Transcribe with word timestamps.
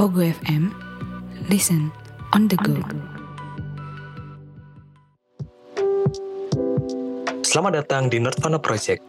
Pogo 0.00 0.24
FM, 0.24 0.72
listen 1.52 1.92
on 2.32 2.48
the 2.48 2.56
go. 2.64 2.72
Selamat 7.44 7.84
datang 7.84 8.08
di 8.08 8.16
Nerdvana 8.16 8.56
Project, 8.56 9.04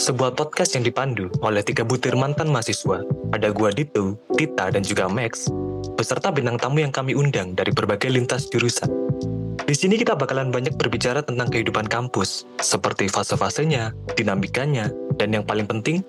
sebuah 0.00 0.32
podcast 0.32 0.72
yang 0.72 0.88
dipandu 0.88 1.28
oleh 1.44 1.60
tiga 1.60 1.84
butir 1.84 2.16
mantan 2.16 2.48
mahasiswa. 2.48 3.04
Ada 3.36 3.52
gua 3.52 3.76
Dito, 3.76 4.16
Tita, 4.32 4.72
dan 4.72 4.80
juga 4.80 5.04
Max, 5.04 5.52
beserta 6.00 6.32
bintang 6.32 6.56
tamu 6.56 6.80
yang 6.80 6.96
kami 6.96 7.12
undang 7.12 7.52
dari 7.52 7.68
berbagai 7.68 8.08
lintas 8.08 8.48
jurusan. 8.48 8.88
Di 9.68 9.76
sini 9.76 10.00
kita 10.00 10.16
bakalan 10.16 10.48
banyak 10.48 10.80
berbicara 10.80 11.20
tentang 11.20 11.52
kehidupan 11.52 11.92
kampus, 11.92 12.48
seperti 12.56 13.04
fase-fasenya, 13.12 13.92
dinamikanya, 14.16 14.88
dan 15.20 15.36
yang 15.36 15.44
paling 15.44 15.68
penting, 15.68 16.00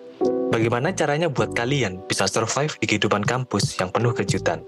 bagaimana 0.54 0.94
caranya 0.94 1.34
buat 1.34 1.58
kalian 1.58 2.06
bisa 2.06 2.30
survive 2.30 2.78
di 2.78 2.86
kehidupan 2.86 3.26
kampus 3.26 3.74
yang 3.82 3.90
penuh 3.90 4.14
kejutan. 4.14 4.62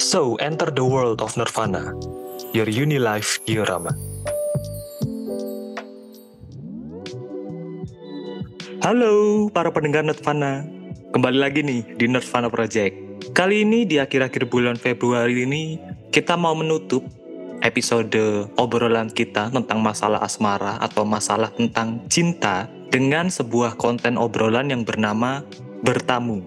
So, 0.00 0.40
enter 0.40 0.72
the 0.72 0.80
world 0.80 1.20
of 1.20 1.36
Nirvana, 1.36 1.92
your 2.56 2.64
uni 2.64 2.96
life 2.96 3.36
diorama. 3.44 3.92
Halo 8.80 9.46
para 9.52 9.68
pendengar 9.68 10.08
Nirvana, 10.08 10.64
kembali 11.12 11.36
lagi 11.36 11.60
nih 11.60 11.84
di 12.00 12.08
Nirvana 12.08 12.48
Project. 12.48 12.96
Kali 13.36 13.68
ini 13.68 13.84
di 13.84 14.00
akhir-akhir 14.00 14.48
bulan 14.48 14.80
Februari 14.80 15.44
ini 15.44 15.76
kita 16.08 16.40
mau 16.40 16.56
menutup 16.56 17.04
episode 17.60 18.48
obrolan 18.56 19.08
kita 19.12 19.52
tentang 19.52 19.78
masalah 19.80 20.20
asmara 20.24 20.80
atau 20.80 21.04
masalah 21.04 21.52
tentang 21.52 22.00
cinta 22.08 22.68
dengan 22.90 23.30
sebuah 23.30 23.78
konten 23.78 24.18
obrolan 24.18 24.68
yang 24.68 24.82
bernama 24.82 25.46
Bertamu. 25.80 26.44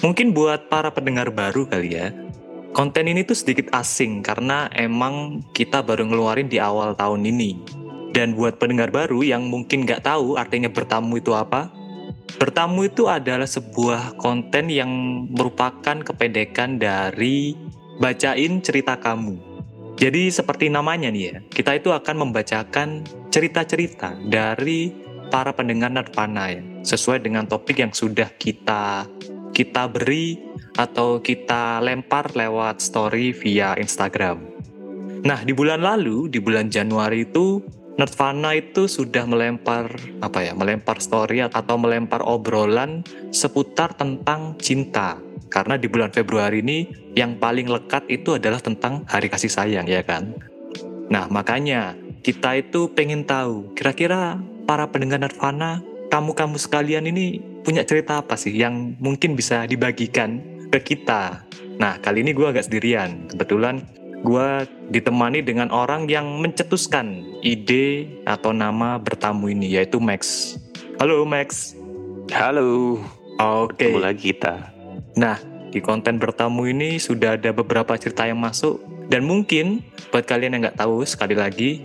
Mungkin 0.00 0.32
buat 0.32 0.72
para 0.72 0.88
pendengar 0.88 1.28
baru 1.28 1.68
kali 1.68 1.92
ya, 1.92 2.08
konten 2.72 3.04
ini 3.04 3.20
tuh 3.20 3.36
sedikit 3.36 3.68
asing 3.76 4.24
karena 4.24 4.72
emang 4.72 5.44
kita 5.52 5.84
baru 5.84 6.08
ngeluarin 6.08 6.48
di 6.48 6.56
awal 6.56 6.96
tahun 6.96 7.28
ini. 7.28 7.60
Dan 8.12 8.32
buat 8.36 8.56
pendengar 8.56 8.88
baru 8.88 9.20
yang 9.24 9.48
mungkin 9.48 9.84
nggak 9.84 10.08
tahu 10.08 10.40
artinya 10.40 10.72
bertamu 10.72 11.20
itu 11.20 11.36
apa, 11.36 11.68
bertamu 12.40 12.88
itu 12.88 13.08
adalah 13.08 13.48
sebuah 13.48 14.16
konten 14.16 14.72
yang 14.72 14.88
merupakan 15.28 16.00
kependekan 16.00 16.80
dari 16.80 17.56
bacain 18.00 18.64
cerita 18.64 18.96
kamu. 18.96 19.51
Jadi 19.96 20.32
seperti 20.32 20.72
namanya 20.72 21.12
nih 21.12 21.24
ya, 21.28 21.36
kita 21.46 21.78
itu 21.78 21.92
akan 21.92 22.28
membacakan 22.28 23.04
cerita-cerita 23.30 24.18
dari 24.26 24.90
para 25.30 25.56
pendengar 25.56 25.92
Nirvana 25.92 26.52
ya, 26.52 26.62
sesuai 26.84 27.24
dengan 27.24 27.48
topik 27.48 27.80
yang 27.80 27.92
sudah 27.94 28.28
kita 28.36 29.06
kita 29.52 29.84
beri 29.88 30.40
atau 30.80 31.20
kita 31.20 31.84
lempar 31.84 32.32
lewat 32.32 32.80
story 32.80 33.36
via 33.36 33.76
Instagram. 33.76 34.40
Nah, 35.22 35.44
di 35.44 35.52
bulan 35.52 35.84
lalu, 35.84 36.26
di 36.32 36.40
bulan 36.40 36.72
Januari 36.72 37.28
itu 37.28 37.60
Nirvana 38.00 38.56
itu 38.56 38.88
sudah 38.88 39.28
melempar 39.28 39.92
apa 40.24 40.40
ya, 40.40 40.56
melempar 40.56 40.98
story 40.98 41.44
atau 41.44 41.76
melempar 41.76 42.24
obrolan 42.24 43.04
seputar 43.28 43.92
tentang 43.92 44.56
cinta. 44.56 45.20
Karena 45.52 45.76
di 45.76 45.84
bulan 45.84 46.08
Februari 46.08 46.64
ini 46.64 46.88
yang 47.12 47.36
paling 47.36 47.68
lekat 47.68 48.08
itu 48.08 48.40
adalah 48.40 48.56
tentang 48.56 49.04
hari 49.04 49.28
kasih 49.28 49.52
sayang 49.52 49.84
ya 49.84 50.00
kan. 50.00 50.32
Nah 51.12 51.28
makanya 51.28 51.92
kita 52.24 52.56
itu 52.56 52.88
pengen 52.96 53.28
tahu 53.28 53.68
kira-kira 53.76 54.40
para 54.64 54.88
pendengar 54.88 55.20
Nirvana, 55.20 55.84
kamu-kamu 56.08 56.56
sekalian 56.56 57.04
ini 57.04 57.44
punya 57.60 57.84
cerita 57.84 58.24
apa 58.24 58.32
sih 58.40 58.56
yang 58.56 58.96
mungkin 58.96 59.36
bisa 59.36 59.68
dibagikan 59.68 60.40
ke 60.72 60.96
kita. 60.96 61.44
Nah 61.76 62.00
kali 62.00 62.24
ini 62.24 62.32
gue 62.32 62.48
agak 62.48 62.72
sendirian, 62.72 63.28
kebetulan 63.28 63.84
gue 64.24 64.48
ditemani 64.88 65.44
dengan 65.44 65.68
orang 65.68 66.08
yang 66.08 66.40
mencetuskan 66.40 67.20
ide 67.44 68.08
atau 68.24 68.56
nama 68.56 68.96
bertamu 68.96 69.52
ini 69.52 69.76
yaitu 69.76 70.00
Max. 70.00 70.56
Halo 70.96 71.28
Max. 71.28 71.76
Halo. 72.32 73.02
Oke. 73.36 73.90
Ketemu 73.90 74.00
lagi 74.00 74.32
kita. 74.32 74.71
Nah, 75.16 75.36
di 75.72 75.80
konten 75.80 76.20
bertamu 76.20 76.68
ini 76.68 77.00
sudah 77.00 77.40
ada 77.40 77.52
beberapa 77.52 77.96
cerita 77.96 78.28
yang 78.28 78.36
masuk 78.40 78.80
dan 79.08 79.24
mungkin 79.24 79.80
buat 80.12 80.28
kalian 80.28 80.56
yang 80.56 80.68
nggak 80.68 80.78
tahu 80.84 81.04
sekali 81.08 81.32
lagi 81.32 81.80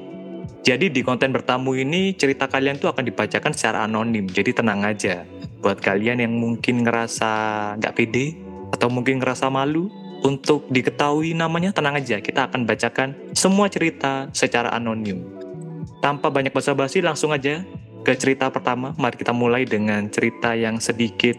jadi 0.68 0.92
di 0.92 1.00
konten 1.00 1.32
bertamu 1.32 1.72
ini 1.80 2.12
cerita 2.12 2.52
kalian 2.52 2.76
tuh 2.76 2.92
akan 2.92 3.08
dibacakan 3.08 3.56
secara 3.56 3.88
anonim 3.88 4.28
jadi 4.28 4.52
tenang 4.52 4.84
aja 4.84 5.24
buat 5.64 5.80
kalian 5.80 6.20
yang 6.20 6.36
mungkin 6.36 6.84
ngerasa 6.84 7.32
nggak 7.80 7.96
pede 7.96 8.36
atau 8.76 8.92
mungkin 8.92 9.24
ngerasa 9.24 9.48
malu 9.48 9.88
untuk 10.26 10.66
diketahui 10.74 11.38
namanya 11.38 11.70
tenang 11.70 12.02
aja, 12.02 12.18
kita 12.18 12.50
akan 12.50 12.66
bacakan 12.66 13.14
semua 13.38 13.70
cerita 13.70 14.26
secara 14.34 14.74
anonim. 14.74 15.22
Tanpa 16.02 16.34
banyak 16.34 16.50
basa-basi 16.50 17.06
langsung 17.06 17.30
aja 17.30 17.62
ke 18.02 18.18
cerita 18.18 18.50
pertama. 18.50 18.98
Mari 18.98 19.14
kita 19.14 19.30
mulai 19.30 19.64
dengan 19.70 20.10
cerita 20.10 20.58
yang 20.58 20.82
sedikit 20.82 21.38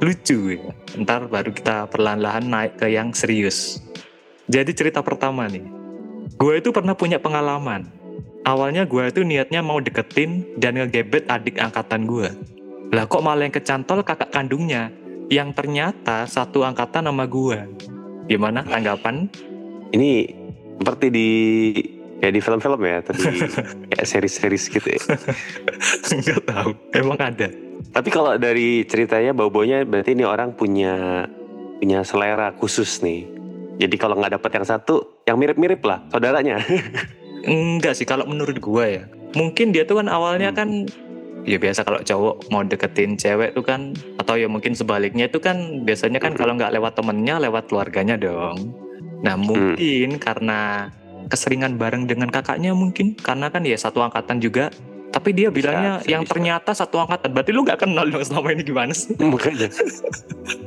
lucu 0.00 0.56
ya. 0.56 0.72
Ntar 0.96 1.28
baru 1.28 1.52
kita 1.52 1.86
perlahan-lahan 1.92 2.48
naik 2.48 2.80
ke 2.80 2.88
yang 2.88 3.12
serius. 3.12 3.84
Jadi 4.50 4.72
cerita 4.72 5.04
pertama 5.04 5.46
nih. 5.46 5.62
Gue 6.40 6.58
itu 6.58 6.72
pernah 6.72 6.96
punya 6.96 7.20
pengalaman. 7.20 7.86
Awalnya 8.48 8.88
gue 8.88 9.12
itu 9.12 9.20
niatnya 9.20 9.60
mau 9.60 9.78
deketin 9.78 10.56
dan 10.56 10.80
ngegebet 10.80 11.28
adik 11.28 11.60
angkatan 11.60 12.08
gue. 12.08 12.32
Lah 12.90 13.04
kok 13.04 13.20
malah 13.20 13.44
yang 13.46 13.54
kecantol 13.54 14.00
kakak 14.02 14.32
kandungnya 14.32 14.90
yang 15.30 15.52
ternyata 15.54 16.24
satu 16.24 16.64
angkatan 16.64 17.06
sama 17.06 17.28
gue. 17.28 17.58
Gimana 18.26 18.64
tanggapan? 18.64 19.28
Ini 19.92 20.10
seperti 20.80 21.06
di 21.12 21.28
ya 22.24 22.32
di 22.32 22.40
film-film 22.40 22.80
ya, 22.82 22.98
tapi 23.04 23.20
kayak 23.92 24.06
series-series 24.08 24.64
gitu 24.72 24.88
ya. 24.88 25.02
Enggak 26.10 26.40
tahu, 26.48 26.70
emang 26.96 27.20
ada. 27.20 27.69
Tapi 27.90 28.08
kalau 28.08 28.38
dari 28.38 28.86
ceritanya 28.86 29.34
bau-baunya 29.34 29.82
berarti 29.82 30.14
ini 30.14 30.22
orang 30.22 30.54
punya 30.54 31.26
punya 31.82 32.06
selera 32.06 32.54
khusus 32.54 33.02
nih. 33.02 33.26
Jadi 33.80 33.96
kalau 33.96 34.14
nggak 34.20 34.36
dapet 34.36 34.50
yang 34.60 34.66
satu, 34.68 35.24
yang 35.24 35.40
mirip-mirip 35.40 35.80
lah 35.82 36.04
saudaranya. 36.12 36.60
Enggak 37.48 37.96
sih, 37.96 38.04
kalau 38.04 38.28
menurut 38.28 38.60
gue 38.60 38.84
ya. 38.86 39.04
Mungkin 39.32 39.72
dia 39.72 39.88
tuh 39.88 40.04
kan 40.04 40.12
awalnya 40.12 40.52
kan 40.52 40.84
ya 41.48 41.56
biasa 41.56 41.88
kalau 41.88 42.00
cowok 42.04 42.52
mau 42.52 42.60
deketin 42.64 43.16
cewek 43.16 43.56
tuh 43.56 43.64
kan 43.64 43.96
atau 44.20 44.36
ya 44.36 44.44
mungkin 44.44 44.76
sebaliknya 44.76 45.28
itu 45.28 45.40
kan 45.40 45.84
biasanya 45.88 46.20
kan 46.20 46.36
kalau 46.36 46.56
nggak 46.56 46.76
lewat 46.76 46.92
temennya 47.00 47.40
lewat 47.40 47.72
keluarganya 47.72 48.20
dong 48.20 48.76
nah 49.24 49.40
mungkin 49.40 50.16
hmm. 50.16 50.20
karena 50.20 50.92
keseringan 51.32 51.80
bareng 51.80 52.04
dengan 52.04 52.28
kakaknya 52.28 52.76
mungkin 52.76 53.16
karena 53.16 53.48
kan 53.48 53.64
ya 53.64 53.76
satu 53.78 54.04
angkatan 54.04 54.42
juga 54.42 54.68
tapi 55.10 55.34
dia 55.34 55.50
bilangnya 55.50 55.98
bisa, 56.00 56.08
yang 56.08 56.22
bisa. 56.22 56.32
ternyata 56.34 56.70
satu 56.70 57.02
angkatan. 57.02 57.34
Berarti 57.34 57.50
lu 57.50 57.66
nggak 57.66 57.80
kenal 57.82 58.06
dong 58.06 58.22
selama 58.22 58.48
ini 58.54 58.62
gimana 58.62 58.92
sih 59.00 59.14
makanya. 59.18 59.68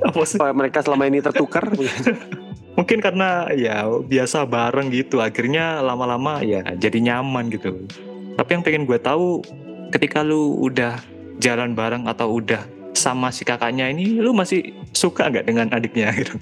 Apa 0.03 0.23
sih? 0.27 0.37
Mereka 0.37 0.83
selama 0.83 1.03
ini 1.07 1.23
tertukar? 1.23 1.71
Mungkin 2.77 2.99
karena 2.99 3.47
ya 3.55 3.87
biasa 3.87 4.43
bareng 4.43 4.91
gitu. 4.91 5.23
Akhirnya 5.23 5.79
lama-lama 5.79 6.43
ya 6.43 6.61
jadi 6.75 6.99
nyaman 6.99 7.47
gitu. 7.55 7.87
Tapi 8.35 8.49
yang 8.51 8.63
pengen 8.65 8.83
gue 8.83 8.99
tahu 8.99 9.39
ketika 9.95 10.25
lu 10.25 10.59
udah 10.59 10.99
jalan 11.39 11.71
bareng 11.77 12.09
atau 12.09 12.41
udah 12.41 12.65
sama 12.93 13.33
si 13.33 13.45
kakaknya 13.45 13.89
ini 13.89 14.21
lu 14.21 14.33
masih 14.35 14.73
suka 14.91 15.31
nggak 15.31 15.47
dengan 15.47 15.71
adiknya 15.71 16.11
gitu? 16.19 16.35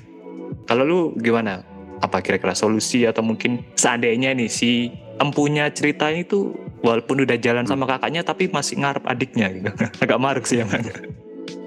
Kalau 0.65 0.83
lu 0.83 0.99
gimana? 1.21 1.61
Apa 2.01 2.17
kira-kira 2.17 2.57
solusi 2.57 3.05
atau 3.05 3.21
mungkin 3.21 3.61
seandainya 3.77 4.33
nih 4.33 4.49
si 4.49 4.89
empunya 5.21 5.69
cerita 5.69 6.09
ini 6.09 6.25
tuh 6.25 6.49
walaupun 6.81 7.23
udah 7.23 7.37
jalan 7.37 7.65
sama 7.65 7.85
kakaknya 7.85 8.25
tapi 8.25 8.49
masih 8.49 8.81
ngarep 8.81 9.05
adiknya 9.05 9.47
gitu 9.53 9.69
agak 10.03 10.19
maruk 10.19 10.45
sih 10.45 10.61
yang 10.61 10.69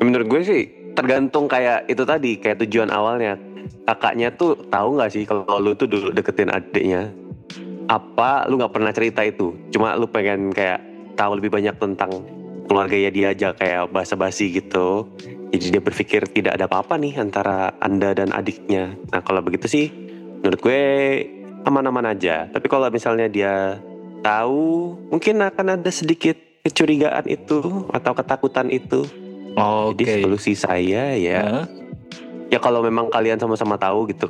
menurut 0.02 0.26
gue 0.28 0.40
sih 0.42 0.62
tergantung 0.94 1.50
kayak 1.50 1.86
itu 1.90 2.02
tadi 2.06 2.38
kayak 2.38 2.62
tujuan 2.66 2.90
awalnya 2.90 3.38
kakaknya 3.88 4.30
tuh 4.34 4.54
tahu 4.70 4.98
nggak 4.98 5.10
sih 5.10 5.22
kalau 5.26 5.58
lu 5.58 5.74
tuh 5.74 5.90
dulu 5.90 6.14
deketin 6.14 6.50
adiknya 6.50 7.10
apa 7.90 8.48
lu 8.48 8.60
nggak 8.60 8.72
pernah 8.72 8.92
cerita 8.94 9.20
itu 9.26 9.52
cuma 9.74 9.96
lu 9.98 10.08
pengen 10.08 10.54
kayak 10.54 10.80
tahu 11.14 11.38
lebih 11.38 11.50
banyak 11.54 11.74
tentang 11.78 12.10
keluarga 12.66 12.96
ya 12.96 13.10
dia 13.12 13.26
aja 13.32 13.48
kayak 13.54 13.92
basa-basi 13.92 14.50
gitu. 14.50 15.08
Jadi 15.54 15.78
dia 15.78 15.82
berpikir 15.82 16.26
tidak 16.34 16.58
ada 16.58 16.66
apa-apa 16.66 16.98
nih 16.98 17.14
antara 17.22 17.70
Anda 17.78 18.10
dan 18.16 18.34
adiknya. 18.34 18.98
Nah 19.14 19.22
kalau 19.22 19.38
begitu 19.44 19.70
sih 19.70 19.86
menurut 20.42 20.58
gue 20.58 20.82
aman-aman 21.62 22.10
aja. 22.10 22.50
Tapi 22.50 22.66
kalau 22.66 22.90
misalnya 22.90 23.30
dia 23.30 23.78
tahu 24.24 24.96
mungkin 25.12 25.44
akan 25.44 25.76
ada 25.76 25.90
sedikit 25.92 26.34
kecurigaan 26.64 27.28
itu 27.28 27.60
atau 27.92 28.16
ketakutan 28.16 28.72
itu. 28.72 29.04
Oh, 29.54 29.92
Jadi 29.92 30.02
okay. 30.02 30.20
solusi 30.24 30.52
saya 30.58 31.14
ya, 31.14 31.44
huh? 31.46 31.66
ya 32.50 32.58
kalau 32.58 32.82
memang 32.82 33.06
kalian 33.12 33.38
sama-sama 33.38 33.78
tahu 33.78 34.10
gitu, 34.10 34.26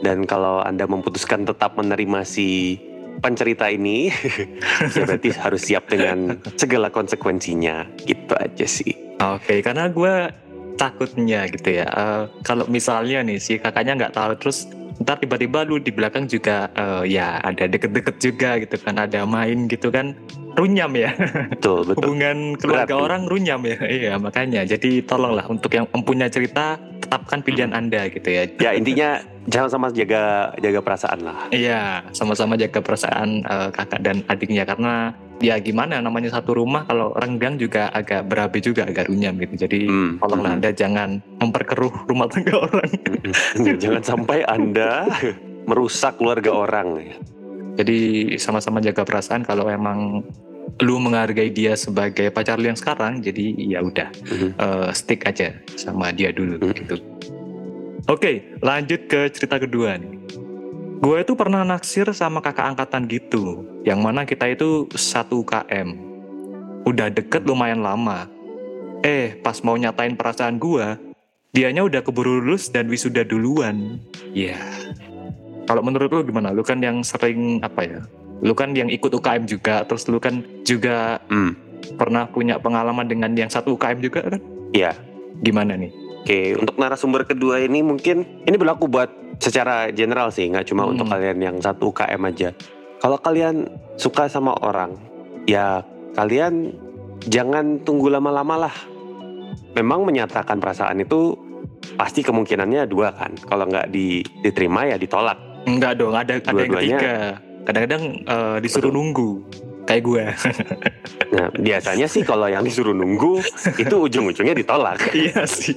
dan 0.00 0.24
kalau 0.24 0.64
anda 0.64 0.88
memutuskan 0.88 1.44
tetap 1.44 1.76
menerima 1.76 2.24
si 2.24 2.80
pencerita 3.20 3.70
ini 3.72 4.10
ya 4.96 5.02
berarti 5.06 5.28
harus 5.32 5.62
siap 5.64 5.86
dengan 5.86 6.40
segala 6.58 6.90
konsekuensinya 6.90 7.86
gitu 8.04 8.34
aja 8.34 8.66
sih 8.66 8.92
oke 9.22 9.44
okay, 9.44 9.58
karena 9.62 9.86
gue 9.88 10.14
takutnya 10.74 11.46
gitu 11.46 11.78
ya. 11.80 11.86
eh, 11.86 12.22
kalau 12.42 12.66
misalnya 12.66 13.22
nih 13.22 13.38
si 13.38 13.62
kakaknya 13.62 13.94
nggak 13.94 14.14
tahu 14.18 14.34
terus 14.36 14.66
ntar 15.02 15.18
tiba-tiba 15.18 15.66
lu 15.66 15.82
di 15.82 15.90
belakang 15.90 16.30
juga 16.30 16.70
eh, 16.74 17.18
ya 17.18 17.42
ada 17.42 17.66
deket-deket 17.66 18.16
juga 18.22 18.50
gitu 18.62 18.76
kan, 18.78 18.94
ada 19.00 19.26
main 19.26 19.66
gitu 19.66 19.90
kan, 19.90 20.14
runyam 20.54 20.94
ya. 20.94 21.10
betul 21.50 21.82
betul 21.82 21.98
Hubungan 21.98 22.54
keluarga 22.58 22.94
Berat 22.94 23.02
orang 23.02 23.22
runyam 23.26 23.60
ya. 23.66 23.76
Iya 24.04 24.12
makanya. 24.22 24.62
Jadi 24.62 25.02
tolonglah 25.02 25.46
untuk 25.50 25.70
yang 25.74 25.86
mempunyai 25.90 26.30
cerita 26.30 26.78
tetapkan 27.02 27.44
pilihan 27.44 27.70
anda 27.74 28.08
gitu 28.08 28.26
ya. 28.32 28.48
ya 28.58 28.70
intinya 28.72 29.20
jangan 29.44 29.68
sama 29.68 29.86
jaga 29.92 30.50
jaga 30.56 30.80
perasaan 30.80 31.20
lah 31.20 31.36
Iya, 31.52 32.08
sama-sama 32.16 32.56
jaga 32.56 32.80
perasaan 32.80 33.44
eh, 33.44 33.68
kakak 33.70 34.00
dan 34.00 34.16
adiknya 34.30 34.64
karena 34.64 35.12
ya 35.38 35.58
gimana 35.58 35.98
namanya 35.98 36.30
satu 36.30 36.56
rumah 36.56 36.84
kalau 36.84 37.10
renggang 37.14 37.56
juga 37.56 37.90
agak 37.90 38.26
berabe 38.26 38.58
juga 38.58 38.84
agak 38.84 39.08
runyam 39.08 39.34
gitu. 39.36 39.66
Jadi 39.66 39.86
Hmm, 39.86 40.12
tolonglah 40.18 40.50
hmm. 40.52 40.58
anda 40.60 40.70
jangan 40.70 41.10
memperkeruh 41.38 42.06
rumah 42.06 42.26
tangga 42.28 42.54
orang. 42.66 42.90
jangan 43.76 44.02
sampai 44.02 44.42
anda 44.44 45.06
merusak 45.64 46.16
keluarga 46.16 46.52
orang 46.52 47.16
Jadi 47.74 48.30
sama-sama 48.38 48.78
jaga 48.78 49.02
perasaan 49.02 49.42
kalau 49.42 49.66
emang 49.66 50.22
lu 50.78 50.96
menghargai 50.98 51.50
dia 51.50 51.74
sebagai 51.74 52.30
pacar 52.30 52.58
lu 52.58 52.66
yang 52.66 52.78
sekarang, 52.78 53.18
jadi 53.18 53.44
ya 53.58 53.78
udah 53.80 54.08
Mhm. 54.26 54.48
eh, 54.54 54.88
stick 54.90 55.22
aja 55.24 55.54
sama 55.74 56.10
dia 56.10 56.30
dulu 56.30 56.58
Hmm. 56.58 56.70
gitu. 56.72 56.96
Oke, 58.04 58.60
lanjut 58.60 59.08
ke 59.08 59.32
cerita 59.32 59.56
kedua 59.56 59.96
nih. 59.96 60.12
Gue 61.04 61.20
itu 61.20 61.36
pernah 61.36 61.68
naksir 61.68 62.08
sama 62.16 62.40
kakak 62.40 62.72
angkatan 62.72 63.04
gitu, 63.12 63.60
yang 63.84 64.00
mana 64.00 64.24
kita 64.24 64.48
itu 64.48 64.88
satu 64.96 65.44
KM. 65.44 66.00
Udah 66.88 67.12
deket 67.12 67.44
lumayan 67.44 67.84
lama. 67.84 68.24
Eh, 69.04 69.36
pas 69.44 69.60
mau 69.60 69.76
nyatain 69.76 70.16
perasaan 70.16 70.56
gue, 70.56 70.96
dianya 71.52 71.84
udah 71.84 72.00
keburu 72.00 72.40
lulus 72.40 72.72
dan 72.72 72.88
wisuda 72.88 73.20
duluan. 73.20 74.00
Ya. 74.32 74.56
Kalau 75.68 75.84
menurut 75.84 76.08
lu 76.08 76.24
gimana? 76.24 76.56
Lu 76.56 76.64
kan 76.64 76.80
yang 76.80 77.04
sering 77.04 77.60
apa 77.60 77.84
ya? 77.84 78.00
Lu 78.40 78.56
kan 78.56 78.72
yang 78.72 78.88
ikut 78.88 79.12
UKM 79.12 79.44
juga, 79.44 79.84
terus 79.84 80.08
lu 80.08 80.16
kan 80.16 80.40
juga 80.64 81.20
Hmm. 81.28 81.52
pernah 82.00 82.24
punya 82.32 82.56
pengalaman 82.56 83.04
dengan 83.04 83.36
yang 83.36 83.52
satu 83.52 83.76
UKM 83.76 84.00
juga 84.00 84.24
kan? 84.24 84.40
Iya. 84.72 84.96
Gimana 85.44 85.76
nih? 85.76 86.03
Oke, 86.24 86.56
untuk 86.56 86.80
narasumber 86.80 87.28
kedua 87.28 87.60
ini 87.60 87.84
mungkin 87.84 88.24
ini 88.48 88.56
berlaku 88.56 88.88
buat 88.88 89.12
secara 89.36 89.92
general 89.92 90.32
sih, 90.32 90.48
nggak 90.48 90.64
cuma 90.64 90.88
Hmm. 90.88 90.96
untuk 90.96 91.12
kalian 91.12 91.36
yang 91.36 91.56
satu 91.60 91.92
UKM 91.92 92.22
aja. 92.24 92.48
Kalau 92.96 93.20
kalian 93.20 93.68
suka 94.00 94.24
sama 94.24 94.56
orang, 94.64 94.96
ya 95.44 95.84
kalian 96.16 96.72
jangan 97.28 97.76
tunggu 97.84 98.08
lama-lama 98.08 98.64
lah. 98.64 98.76
Memang 99.76 100.08
menyatakan 100.08 100.56
perasaan 100.56 101.04
itu 101.04 101.36
pasti 102.00 102.24
kemungkinannya 102.24 102.88
dua 102.88 103.12
kan. 103.12 103.36
Kalau 103.44 103.68
nggak 103.68 103.92
di- 103.92 104.24
diterima 104.40 104.88
ya 104.88 104.96
ditolak. 104.96 105.36
Enggak 105.68 106.00
dong, 106.00 106.16
ada 106.16 106.40
ada 106.40 106.56
yang 106.56 106.72
ketiga. 106.72 107.12
Kadang-kadang 107.68 108.02
eh, 108.24 108.56
disuruh 108.64 108.88
Betul. 108.88 108.96
nunggu. 108.96 109.30
Kayak 109.84 110.02
gue. 110.02 110.24
Nah, 111.34 111.50
biasanya 111.50 112.06
sih 112.06 112.22
kalau 112.22 112.46
yang 112.46 112.62
disuruh 112.62 112.94
nunggu 112.94 113.42
itu 113.76 113.94
ujung-ujungnya 113.94 114.54
ditolak. 114.54 115.02
iya 115.12 115.44
sih. 115.44 115.74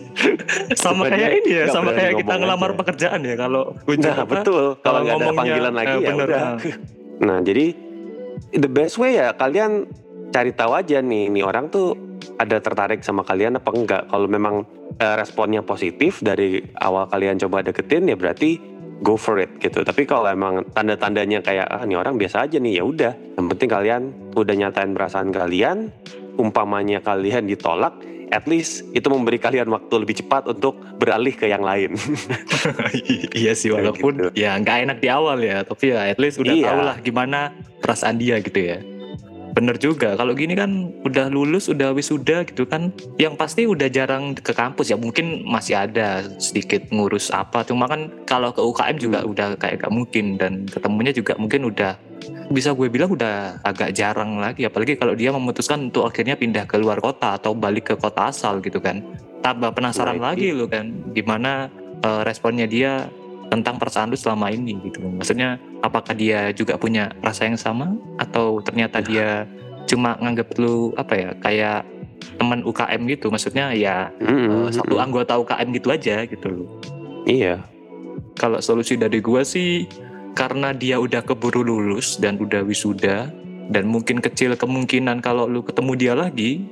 sama 0.78 1.10
Sebenarnya 1.10 1.28
kayak 1.28 1.40
ini 1.44 1.52
ya, 1.52 1.64
sama 1.74 1.90
kayak 1.92 2.14
kita 2.24 2.34
ngelamar 2.38 2.72
aja. 2.72 2.78
pekerjaan 2.80 3.20
ya. 3.26 3.36
Kalau 3.36 3.64
ujung 3.84 4.06
Nah, 4.06 4.24
apa, 4.24 4.32
betul. 4.40 4.64
Kalau 4.80 5.00
nggak 5.04 5.18
ada 5.18 5.28
panggilan 5.34 5.74
lagi 5.76 5.96
eh, 5.98 6.00
ya 6.00 6.10
bener, 6.14 6.28
udah. 6.30 6.40
ah. 6.40 6.56
Nah, 7.18 7.38
jadi 7.42 7.66
the 8.54 8.70
best 8.70 8.96
way 9.02 9.18
ya 9.18 9.34
kalian 9.34 9.90
cari 10.30 10.52
tahu 10.54 10.72
aja 10.78 11.02
nih, 11.02 11.34
nih 11.34 11.44
orang 11.44 11.68
tuh 11.68 11.98
ada 12.38 12.62
tertarik 12.62 13.02
sama 13.02 13.26
kalian 13.26 13.58
apa 13.58 13.70
enggak. 13.74 14.04
Kalau 14.08 14.28
memang 14.30 14.64
eh, 14.98 15.16
responnya 15.18 15.66
positif 15.66 16.22
dari 16.22 16.62
awal 16.78 17.10
kalian 17.10 17.42
coba 17.42 17.66
deketin 17.66 18.08
ya 18.08 18.16
berarti 18.16 18.77
go 19.02 19.16
for 19.16 19.38
it 19.38 19.52
gitu. 19.62 19.86
Tapi 19.86 20.04
kalau 20.04 20.28
emang 20.28 20.66
tanda-tandanya 20.74 21.42
kayak 21.42 21.68
ah 21.70 21.84
nih 21.86 21.98
orang 21.98 22.18
biasa 22.18 22.50
aja 22.50 22.58
nih 22.58 22.82
ya 22.82 22.84
udah. 22.84 23.14
Yang 23.38 23.46
penting 23.56 23.70
kalian 23.70 24.02
udah 24.34 24.56
nyatain 24.58 24.92
perasaan 24.98 25.30
kalian, 25.30 25.94
umpamanya 26.38 27.00
kalian 27.02 27.46
ditolak, 27.46 27.94
at 28.30 28.44
least 28.50 28.84
itu 28.92 29.08
memberi 29.08 29.38
kalian 29.38 29.70
waktu 29.70 29.94
lebih 30.02 30.20
cepat 30.26 30.50
untuk 30.50 30.76
beralih 30.98 31.34
ke 31.34 31.48
yang 31.48 31.62
lain. 31.64 31.94
iya 33.38 33.54
sih 33.54 33.72
walaupun 33.72 34.14
gitu. 34.18 34.30
ya 34.36 34.58
nggak 34.58 34.78
enak 34.90 34.98
di 35.00 35.08
awal 35.08 35.38
ya, 35.40 35.64
tapi 35.64 35.94
ya 35.94 36.10
at 36.10 36.20
least 36.20 36.42
udah 36.42 36.54
Iya. 36.54 36.66
tahu 36.68 36.80
lah 36.84 36.98
gimana 37.00 37.40
perasaan 37.80 38.18
dia 38.18 38.42
gitu 38.42 38.60
ya. 38.60 38.78
Bener 39.58 39.74
juga, 39.82 40.14
kalau 40.14 40.38
gini 40.38 40.54
kan 40.54 40.94
udah 41.02 41.34
lulus, 41.34 41.66
udah 41.66 41.90
wisuda 41.90 42.46
gitu 42.46 42.70
kan, 42.70 42.94
yang 43.18 43.34
pasti 43.34 43.66
udah 43.66 43.90
jarang 43.90 44.38
ke 44.38 44.54
kampus. 44.54 44.94
Ya 44.94 45.02
mungkin 45.02 45.50
masih 45.50 45.82
ada 45.82 46.30
sedikit 46.38 46.86
ngurus 46.94 47.34
apa, 47.34 47.66
cuma 47.66 47.90
kan 47.90 48.14
kalau 48.30 48.54
ke 48.54 48.62
UKM 48.62 49.02
juga 49.02 49.26
Hmm. 49.26 49.34
udah 49.34 49.48
kayak 49.58 49.82
gak 49.82 49.90
mungkin. 49.90 50.38
Dan 50.38 50.70
ketemunya 50.70 51.10
juga 51.10 51.34
mungkin 51.42 51.74
udah 51.74 51.98
bisa 52.54 52.78
gue 52.78 52.86
bilang 52.86 53.10
udah 53.18 53.58
agak 53.66 53.98
jarang 53.98 54.38
lagi. 54.38 54.62
Apalagi 54.70 54.94
kalau 54.94 55.18
dia 55.18 55.34
memutuskan 55.34 55.90
untuk 55.90 56.06
akhirnya 56.06 56.38
pindah 56.38 56.70
ke 56.70 56.78
luar 56.78 57.02
kota 57.02 57.42
atau 57.42 57.58
balik 57.58 57.90
ke 57.90 57.94
kota 57.98 58.30
asal 58.30 58.62
gitu 58.62 58.78
kan. 58.78 59.02
Tambah 59.42 59.74
penasaran 59.74 60.22
Nah, 60.22 60.38
lagi 60.38 60.54
lo 60.54 60.70
kan 60.70 60.94
gimana 61.18 61.66
eh, 61.98 62.22
responnya 62.22 62.70
dia 62.70 63.10
tentang 63.48 63.80
perasaan 63.80 64.12
lu 64.12 64.18
selama 64.20 64.52
ini 64.52 64.76
gitu. 64.84 65.00
Maksudnya 65.00 65.56
apakah 65.80 66.12
dia 66.14 66.52
juga 66.52 66.76
punya 66.76 67.12
rasa 67.24 67.48
yang 67.48 67.60
sama? 67.60 67.96
Atau 68.20 68.60
ternyata 68.64 69.00
dia 69.00 69.48
cuma 69.88 70.20
nganggap 70.20 70.52
lu 70.60 70.92
apa 71.00 71.14
ya 71.16 71.30
kayak 71.40 71.82
teman 72.36 72.62
UKM 72.68 73.02
gitu? 73.08 73.32
Maksudnya 73.32 73.72
ya 73.72 74.12
eh, 74.20 74.28
Mm-mm, 74.28 74.72
satu 74.76 75.00
anggota 75.00 75.40
UKM 75.40 75.68
gitu 75.76 75.88
aja 75.92 76.28
gitu 76.28 76.48
loh. 76.52 76.68
Iya. 77.28 77.60
kalau 78.38 78.62
solusi 78.62 78.98
dari 78.98 79.18
gua 79.18 79.42
sih 79.42 79.90
karena 80.38 80.70
dia 80.70 81.02
udah 81.02 81.26
keburu 81.26 81.66
lulus 81.66 82.22
dan 82.22 82.38
udah 82.38 82.62
wisuda 82.62 83.34
dan 83.74 83.84
mungkin 83.90 84.22
kecil 84.22 84.54
kemungkinan 84.54 85.20
kalau 85.20 85.50
lu 85.50 85.66
ketemu 85.66 85.94
dia 85.98 86.14
lagi 86.14 86.64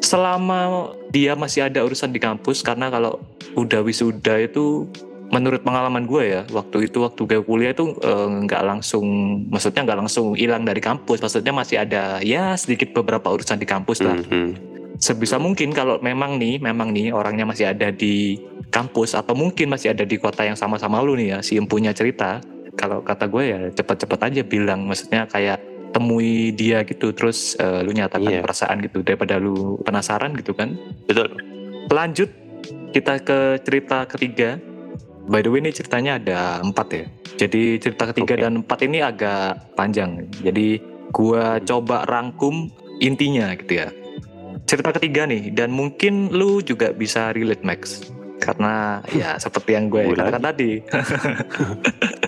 selama 0.00 0.90
dia 1.12 1.36
masih 1.36 1.68
ada 1.68 1.84
urusan 1.84 2.14
di 2.14 2.22
kampus 2.22 2.64
karena 2.64 2.88
kalau 2.88 3.20
udah 3.58 3.82
wisuda 3.84 4.46
itu 4.46 4.88
menurut 5.30 5.62
pengalaman 5.62 6.04
gue 6.04 6.22
ya 6.28 6.42
waktu 6.48 6.86
itu 6.86 7.00
waktu 7.00 7.22
gue 7.24 7.40
kuliah 7.40 7.70
itu 7.70 7.94
eh, 7.96 8.28
nggak 8.44 8.62
langsung 8.62 9.06
maksudnya 9.46 9.86
nggak 9.86 9.98
langsung 9.98 10.34
hilang 10.34 10.62
dari 10.62 10.78
kampus 10.78 11.18
maksudnya 11.18 11.50
masih 11.50 11.76
ada 11.78 12.18
ya 12.20 12.54
sedikit 12.54 12.90
beberapa 12.92 13.30
urusan 13.30 13.56
di 13.56 13.64
kampus 13.64 14.02
lah 14.02 14.18
Mhm. 14.18 14.50
sebisa 14.98 15.38
mungkin 15.38 15.70
kalau 15.70 15.96
memang 16.00 16.36
nih 16.36 16.58
memang 16.58 16.90
nih 16.90 17.14
orangnya 17.14 17.46
masih 17.46 17.70
ada 17.70 17.88
di 17.88 18.36
kampus 18.68 19.14
atau 19.14 19.32
mungkin 19.32 19.70
masih 19.70 19.90
ada 19.90 20.02
di 20.02 20.16
kota 20.16 20.42
yang 20.42 20.54
sama-sama 20.54 20.98
lu 20.98 21.14
nih 21.14 21.28
ya 21.28 21.38
si 21.40 21.56
empunya 21.56 21.90
cerita 21.90 22.42
kalau 22.74 23.00
kata 23.00 23.26
gue 23.26 23.44
ya 23.44 23.60
cepat-cepat 23.72 24.20
aja 24.28 24.42
bilang 24.42 24.84
maksudnya 24.84 25.24
kayak 25.24 25.58
temui 25.90 26.50
dia 26.52 26.82
gitu 26.82 27.10
terus 27.10 27.54
eh, 27.56 27.82
lu 27.82 27.90
nyatakan 27.90 28.30
Iya. 28.30 28.42
perasaan 28.42 28.78
gitu 28.80 29.02
daripada 29.02 29.38
lu 29.38 29.78
penasaran 29.80 30.34
gitu 30.34 30.52
kan 30.52 30.74
Betul. 31.06 31.34
lanjut 31.88 32.30
kita 32.90 33.18
ke 33.20 33.38
cerita 33.62 34.06
ketiga 34.06 34.58
by 35.28 35.42
the 35.42 35.50
way 35.50 35.60
ini 35.60 35.74
ceritanya 35.74 36.16
ada 36.16 36.40
empat 36.62 36.88
ya. 36.92 37.04
Jadi 37.36 37.80
cerita 37.80 38.08
ketiga 38.12 38.36
Oke. 38.36 38.42
dan 38.44 38.52
empat 38.60 38.78
ini 38.84 38.98
agak 39.00 39.72
panjang. 39.74 40.28
Jadi 40.40 40.80
gua 41.10 41.58
coba 41.60 42.04
rangkum 42.04 42.68
intinya 43.00 43.52
gitu 43.56 43.80
ya. 43.84 43.88
Cerita 44.68 44.94
ketiga 44.94 45.26
nih 45.26 45.50
dan 45.50 45.72
mungkin 45.72 46.30
lu 46.30 46.60
juga 46.60 46.92
bisa 46.92 47.32
relate 47.32 47.64
Max. 47.64 48.06
Karena 48.40 49.04
ya 49.12 49.36
seperti 49.44 49.76
yang 49.76 49.88
gue 49.88 50.12
katakan 50.14 50.44
tadi. 50.44 50.70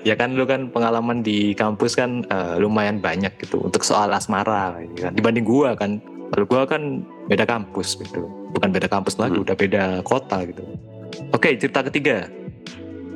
Ya 0.02 0.18
kan 0.18 0.34
lu 0.34 0.42
kan 0.42 0.66
pengalaman 0.74 1.22
di 1.22 1.54
kampus 1.54 1.94
kan 1.94 2.26
eh, 2.26 2.58
lumayan 2.58 2.98
banyak 2.98 3.38
gitu 3.38 3.62
untuk 3.62 3.86
soal 3.86 4.10
asmara 4.10 4.74
gitu 4.82 5.06
kan. 5.06 5.14
dibanding 5.14 5.46
gua 5.46 5.78
kan. 5.78 6.02
Kalau 6.34 6.42
gua 6.50 6.66
kan 6.66 7.06
beda 7.30 7.46
kampus 7.46 7.94
gitu. 8.02 8.26
Bukan 8.50 8.74
beda 8.74 8.90
kampus 8.90 9.14
lagi 9.22 9.38
Hmm. 9.38 9.46
udah 9.46 9.54
beda 9.54 9.84
kota 10.02 10.42
gitu. 10.42 10.66
Oke 11.30 11.54
cerita 11.54 11.86
ketiga 11.86 12.26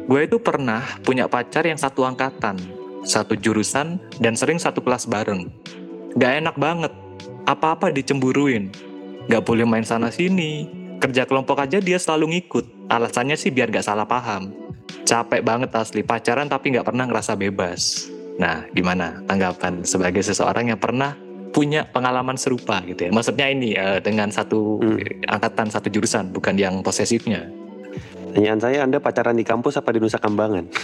gue 0.07 0.21
itu 0.23 0.39
pernah 0.39 0.83
punya 1.03 1.27
pacar 1.27 1.67
yang 1.67 1.79
satu 1.79 2.07
angkatan 2.07 2.57
satu 3.07 3.39
jurusan 3.39 4.03
dan 4.19 4.35
sering 4.35 4.59
satu 4.59 4.83
kelas 4.83 5.07
bareng. 5.07 5.49
Gak 6.19 6.43
enak 6.43 6.57
banget 6.59 6.93
apa-apa 7.47 7.95
dicemburuin. 7.95 8.75
Gak 9.31 9.47
boleh 9.47 9.63
main 9.63 9.87
sana 9.87 10.11
sini 10.11 10.67
kerja 10.99 11.29
kelompok 11.29 11.63
aja 11.63 11.79
dia 11.79 11.97
selalu 11.97 12.37
ngikut. 12.37 12.91
Alasannya 12.91 13.39
sih 13.39 13.55
biar 13.55 13.71
gak 13.71 13.87
salah 13.87 14.05
paham. 14.05 14.51
Capek 15.07 15.43
banget 15.43 15.71
asli 15.75 16.03
pacaran 16.03 16.51
tapi 16.51 16.75
nggak 16.75 16.87
pernah 16.87 17.07
ngerasa 17.07 17.39
bebas. 17.39 18.11
Nah 18.43 18.67
gimana 18.75 19.23
tanggapan 19.31 19.87
sebagai 19.87 20.23
seseorang 20.23 20.75
yang 20.75 20.83
pernah 20.83 21.15
punya 21.55 21.87
pengalaman 21.87 22.35
serupa 22.35 22.83
gitu 22.83 23.07
ya? 23.07 23.11
Maksudnya 23.15 23.47
ini 23.51 23.79
eh, 23.79 24.03
dengan 24.03 24.35
satu 24.35 24.83
Hmm. 24.83 24.99
angkatan 25.31 25.71
satu 25.71 25.89
jurusan 25.95 26.35
bukan 26.35 26.59
yang 26.59 26.83
posesifnya 26.83 27.47
Pertanyaan 28.37 28.61
saya, 28.61 28.85
Anda 28.85 29.01
pacaran 29.01 29.33
di 29.33 29.49
kampus 29.49 29.81
apa 29.81 29.97
di 29.97 29.99
Nusa 30.05 30.21
Kambangan? 30.21 30.69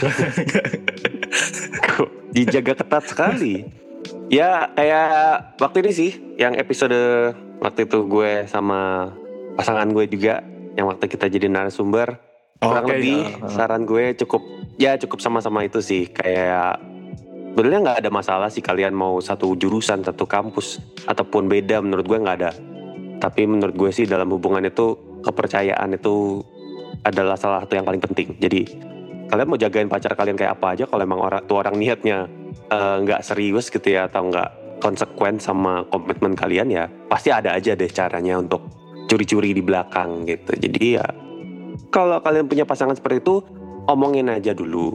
Kok 1.84 2.32
dijaga 2.32 2.80
ketat 2.80 3.12
sekali. 3.12 3.68
Ya 4.32 4.72
kayak 4.72 5.60
waktu 5.60 5.84
ini 5.84 5.92
sih, 5.92 6.10
yang 6.40 6.56
episode 6.56 6.96
waktu 7.60 7.84
itu 7.84 8.08
gue 8.08 8.48
sama 8.48 9.12
pasangan 9.60 9.84
gue 9.92 10.08
juga 10.08 10.40
yang 10.80 10.88
waktu 10.88 11.12
kita 11.12 11.28
jadi 11.28 11.52
narasumber 11.52 12.16
kurang 12.56 12.88
Oke, 12.88 12.96
lebih 12.96 13.20
ya. 13.20 13.44
saran 13.52 13.84
gue 13.84 14.16
cukup 14.24 14.40
ya 14.80 14.96
cukup 14.96 15.20
sama-sama 15.20 15.68
itu 15.68 15.84
sih 15.84 16.08
kayak 16.08 16.80
sebenarnya 17.52 17.84
nggak 17.84 17.98
ada 18.00 18.08
masalah 18.08 18.48
sih 18.48 18.64
kalian 18.64 18.96
mau 18.96 19.20
satu 19.20 19.52
jurusan 19.60 20.00
satu 20.00 20.24
kampus 20.24 20.80
ataupun 21.04 21.52
beda 21.52 21.84
menurut 21.84 22.08
gue 22.08 22.16
nggak 22.16 22.36
ada 22.40 22.56
tapi 23.20 23.44
menurut 23.44 23.76
gue 23.76 23.90
sih 23.92 24.08
dalam 24.08 24.32
hubungan 24.32 24.64
itu 24.64 24.96
kepercayaan 25.20 26.00
itu 26.00 26.40
adalah 27.02 27.34
salah 27.34 27.62
satu 27.62 27.74
yang 27.78 27.86
paling 27.86 28.02
penting. 28.02 28.38
Jadi 28.38 28.62
kalian 29.32 29.48
mau 29.48 29.58
jagain 29.58 29.88
pacar 29.88 30.12
kalian 30.12 30.36
kayak 30.36 30.60
apa 30.60 30.76
aja 30.76 30.84
kalau 30.84 31.02
emang 31.02 31.20
orang 31.22 31.42
tuh 31.48 31.56
orang 31.56 31.74
niatnya 31.80 32.28
eh, 32.68 32.96
nggak 33.02 33.24
serius 33.24 33.72
gitu 33.72 33.88
ya 33.88 34.06
atau 34.06 34.28
nggak 34.28 34.80
konsekuen 34.82 35.38
sama 35.38 35.86
komitmen 35.88 36.34
kalian 36.34 36.68
ya 36.68 36.84
pasti 37.06 37.30
ada 37.30 37.54
aja 37.54 37.78
deh 37.78 37.88
caranya 37.88 38.36
untuk 38.42 38.66
curi-curi 39.08 39.54
di 39.56 39.62
belakang 39.64 40.26
gitu. 40.28 40.52
Jadi 40.58 40.84
ya 40.98 41.06
kalau 41.88 42.20
kalian 42.20 42.48
punya 42.48 42.64
pasangan 42.68 42.96
seperti 42.96 43.24
itu 43.24 43.40
omongin 43.88 44.28
aja 44.28 44.52
dulu. 44.52 44.92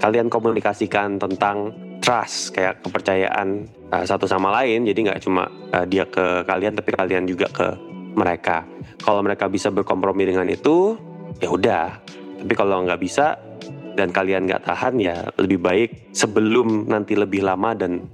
Kalian 0.00 0.32
komunikasikan 0.32 1.20
tentang 1.20 1.74
trust 2.00 2.56
kayak 2.56 2.80
kepercayaan 2.84 3.68
uh, 3.92 4.04
satu 4.04 4.24
sama 4.24 4.52
lain. 4.60 4.88
Jadi 4.88 5.10
nggak 5.10 5.20
cuma 5.24 5.48
uh, 5.74 5.84
dia 5.84 6.08
ke 6.08 6.44
kalian 6.48 6.76
tapi 6.76 6.90
kalian 6.94 7.24
juga 7.28 7.46
ke 7.50 7.68
mereka. 8.16 8.64
Kalau 9.00 9.20
mereka 9.22 9.46
bisa 9.46 9.70
berkompromi 9.70 10.28
dengan 10.28 10.48
itu 10.48 10.96
ya 11.38 11.48
udah 11.54 11.86
tapi 12.40 12.52
kalau 12.56 12.82
nggak 12.82 13.00
bisa 13.00 13.38
dan 13.94 14.10
kalian 14.10 14.48
nggak 14.48 14.64
tahan 14.64 14.96
ya 14.96 15.28
lebih 15.36 15.60
baik 15.60 15.90
sebelum 16.16 16.88
nanti 16.88 17.12
lebih 17.12 17.44
lama 17.44 17.76
dan 17.76 18.08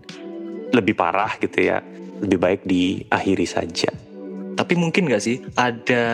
lebih 0.75 0.99
parah 0.99 1.31
gitu 1.39 1.63
ya 1.63 1.79
lebih 2.21 2.39
baik 2.41 2.61
diakhiri 2.65 3.47
saja. 3.47 3.93
Tapi 4.57 4.73
mungkin 4.75 5.07
nggak 5.07 5.23
sih 5.23 5.37
ada 5.55 6.05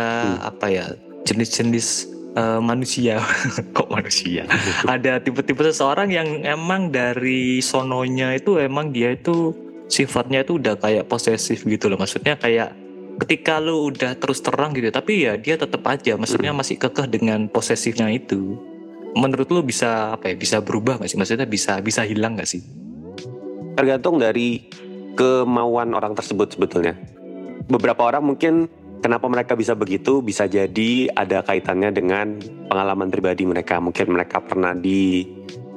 apa 0.42 0.66
ya 0.66 0.87
jenis-jenis 1.23 2.11
eh, 2.35 2.61
manusia? 2.61 3.23
Kok 3.76 3.88
manusia? 3.88 4.42
Ada 4.94 5.23
tipe-tipe 5.23 5.62
seseorang 5.62 6.11
yang 6.11 6.42
emang 6.42 6.90
dari 6.90 7.62
sononya 7.62 8.35
itu 8.35 8.59
emang 8.59 8.90
dia 8.90 9.14
itu 9.14 9.54
sifatnya 9.87 10.42
itu 10.42 10.59
udah 10.59 10.75
kayak 10.75 11.06
posesif 11.06 11.62
gitu 11.62 11.87
loh. 11.87 12.02
Maksudnya 12.02 12.35
kayak 12.35 12.75
ketika 13.22 13.62
lu 13.62 13.94
udah 13.94 14.18
terus 14.18 14.42
terang 14.42 14.74
gitu 14.74 14.90
tapi 14.90 15.30
ya 15.30 15.38
dia 15.38 15.54
tetap 15.54 15.86
aja 15.86 16.18
maksudnya 16.18 16.50
masih 16.50 16.76
kekeh 16.76 17.06
dengan 17.06 17.46
posesifnya 17.46 18.10
itu 18.10 18.58
menurut 19.14 19.46
lu 19.52 19.62
bisa 19.62 20.18
apa 20.18 20.32
ya 20.32 20.36
bisa 20.36 20.58
berubah 20.58 20.98
gak 20.98 21.10
sih 21.12 21.18
maksudnya 21.20 21.46
bisa 21.46 21.78
bisa 21.78 22.02
hilang 22.02 22.34
gak 22.34 22.50
sih 22.50 22.64
tergantung 23.76 24.20
dari 24.20 24.66
kemauan 25.16 25.92
orang 25.92 26.16
tersebut 26.16 26.56
sebetulnya. 26.56 26.96
Beberapa 27.68 28.08
orang 28.08 28.24
mungkin 28.24 28.66
kenapa 29.00 29.28
mereka 29.28 29.54
bisa 29.54 29.76
begitu 29.76 30.20
bisa 30.24 30.48
jadi 30.48 31.08
ada 31.14 31.44
kaitannya 31.44 31.90
dengan 31.92 32.36
pengalaman 32.68 33.08
pribadi 33.12 33.44
mereka. 33.46 33.78
Mungkin 33.78 34.12
mereka 34.12 34.42
pernah 34.42 34.72
di 34.76 35.24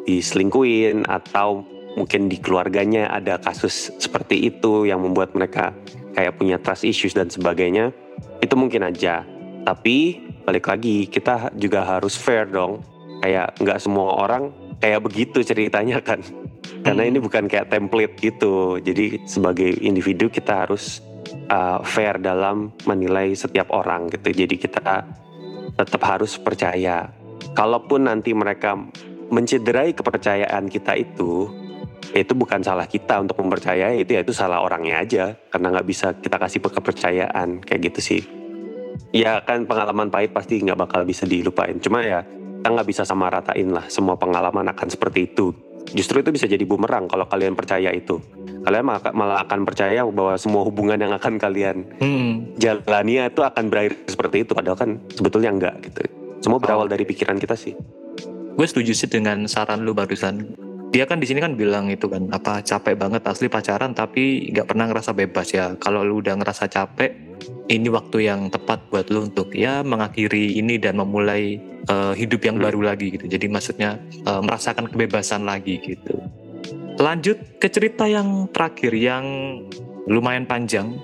diselingkuin 0.05 1.09
atau 1.09 1.65
mungkin 1.95 2.27
di 2.27 2.37
keluarganya 2.37 3.09
ada 3.09 3.39
kasus 3.39 3.89
seperti 3.97 4.51
itu 4.51 4.85
yang 4.85 5.01
membuat 5.01 5.31
mereka 5.33 5.71
kayak 6.15 6.39
punya 6.39 6.57
trust 6.57 6.87
issues 6.87 7.13
dan 7.13 7.27
sebagainya. 7.27 7.91
Itu 8.39 8.55
mungkin 8.55 8.87
aja. 8.87 9.27
Tapi 9.67 10.23
balik 10.47 10.71
lagi 10.71 11.05
kita 11.11 11.51
juga 11.59 11.83
harus 11.83 12.15
fair 12.15 12.47
dong. 12.47 12.81
Kayak 13.19 13.59
nggak 13.59 13.79
semua 13.83 14.23
orang 14.23 14.49
kayak 14.79 15.03
begitu 15.03 15.43
ceritanya 15.43 15.99
kan. 15.99 16.23
Karena 16.85 17.05
Hmm. 17.05 17.11
ini 17.11 17.19
bukan 17.19 17.45
kayak 17.51 17.69
template 17.69 18.15
gitu. 18.21 18.79
Jadi 18.79 19.25
sebagai 19.27 19.75
individu 19.81 20.29
kita 20.29 20.65
harus 20.65 21.01
uh, 21.49 21.81
fair 21.81 22.21
dalam 22.21 22.71
menilai 22.85 23.33
setiap 23.33 23.73
orang 23.73 24.09
gitu. 24.13 24.31
Jadi 24.31 24.55
kita 24.55 25.05
tetap 25.75 26.01
harus 26.05 26.37
percaya. 26.39 27.09
Kalaupun 27.57 28.07
nanti 28.07 28.31
mereka 28.31 28.77
mencederai 29.33 29.97
kepercayaan 29.97 30.69
kita 30.69 30.93
itu, 30.95 31.49
itu 32.13 32.33
bukan 32.37 32.61
salah 32.61 32.85
kita 32.85 33.23
untuk 33.23 33.39
mempercayai 33.41 34.03
itu 34.03 34.13
ya 34.13 34.21
itu 34.21 34.35
salah 34.35 34.61
orangnya 34.61 35.01
aja 35.01 35.23
karena 35.49 35.73
nggak 35.73 35.87
bisa 35.87 36.07
kita 36.19 36.37
kasih 36.37 36.59
kepercayaan 36.61 37.63
kayak 37.65 37.81
gitu 37.91 37.99
sih. 38.03 38.21
Ya 39.15 39.39
kan 39.43 39.63
pengalaman 39.63 40.11
pahit 40.11 40.35
pasti 40.35 40.59
nggak 40.61 40.75
bakal 40.77 41.01
bisa 41.07 41.23
dilupain. 41.23 41.79
Cuma 41.79 42.03
ya 42.03 42.21
kita 42.61 42.67
nggak 42.73 42.89
bisa 42.89 43.03
sama 43.05 43.29
ratain 43.29 43.71
lah 43.71 43.85
semua 43.87 44.17
pengalaman 44.19 44.69
akan 44.73 44.87
seperti 44.89 45.31
itu. 45.33 45.55
Justru 45.93 46.25
itu 46.25 46.33
bisa 46.33 46.49
jadi 46.49 46.65
bumerang 46.65 47.05
kalau 47.05 47.29
kalian 47.29 47.53
percaya 47.53 47.93
itu. 47.93 48.17
Kalian 48.65 48.85
malah 49.13 49.45
akan 49.45 49.61
percaya 49.61 50.01
bahwa 50.09 50.33
semua 50.41 50.65
hubungan 50.65 50.97
yang 50.97 51.13
akan 51.13 51.37
kalian 51.37 51.85
hmm. 52.01 52.57
jalani 52.57 53.21
itu 53.21 53.45
akan 53.45 53.69
berakhir 53.69 54.01
seperti 54.09 54.41
itu. 54.41 54.57
Padahal 54.57 54.77
kan 54.77 54.97
sebetulnya 55.13 55.53
enggak 55.53 55.75
gitu. 55.85 56.01
Semua 56.41 56.57
berawal 56.57 56.89
dari 56.89 57.05
pikiran 57.05 57.37
kita 57.37 57.53
sih. 57.53 57.77
gue 58.55 58.63
setuju 58.63 58.95
sih 58.95 59.11
dengan 59.11 59.51
saran 59.51 59.83
lu 59.83 59.91
barusan 59.91 60.55
dia 60.93 61.03
kan 61.09 61.19
di 61.19 61.27
sini 61.27 61.43
kan 61.43 61.57
bilang 61.59 61.91
itu 61.91 62.07
kan 62.07 62.29
apa 62.31 62.63
capek 62.63 62.95
banget 62.95 63.21
asli 63.27 63.51
pacaran 63.51 63.91
tapi 63.91 64.49
nggak 64.53 64.67
pernah 64.69 64.87
ngerasa 64.87 65.11
bebas 65.11 65.47
ya 65.51 65.75
kalau 65.75 66.05
lu 66.05 66.23
udah 66.23 66.39
ngerasa 66.39 66.71
capek 66.71 67.11
ini 67.67 67.89
waktu 67.91 68.29
yang 68.29 68.47
tepat 68.47 68.87
buat 68.93 69.09
lu 69.11 69.27
untuk 69.27 69.51
ya 69.51 69.83
mengakhiri 69.83 70.55
ini 70.55 70.79
dan 70.79 70.95
memulai 71.01 71.59
eh, 71.85 72.13
hidup 72.15 72.41
yang 72.47 72.57
Hmm. 72.57 72.65
baru 72.69 72.79
lagi 72.93 73.11
gitu 73.13 73.27
jadi 73.27 73.45
maksudnya 73.51 73.99
eh, 74.23 74.41
merasakan 74.41 74.87
kebebasan 74.87 75.43
lagi 75.43 75.81
gitu 75.83 76.15
lanjut 76.95 77.37
ke 77.59 77.67
cerita 77.67 78.07
yang 78.07 78.47
terakhir 78.55 78.95
yang 78.95 79.25
lumayan 80.07 80.47
panjang 80.47 80.95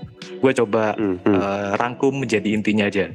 gue 0.41 0.51
coba 0.55 0.95
Hmm, 0.97 1.19
eh, 1.21 1.69
rangkum 1.77 2.17
menjadi 2.25 2.49
intinya 2.53 2.89
aja. 2.89 3.11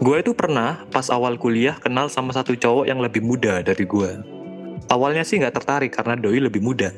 Gue 0.00 0.24
itu 0.24 0.32
pernah 0.32 0.88
pas 0.88 1.12
awal 1.12 1.36
kuliah 1.36 1.76
kenal 1.76 2.08
sama 2.08 2.32
satu 2.32 2.56
cowok 2.56 2.88
yang 2.88 2.98
lebih 3.04 3.20
muda 3.20 3.60
dari 3.60 3.84
gue. 3.84 4.39
Awalnya 4.88 5.26
sih 5.26 5.36
nggak 5.42 5.60
tertarik 5.60 5.92
karena 5.92 6.16
doi 6.16 6.40
lebih 6.40 6.64
muda. 6.64 6.94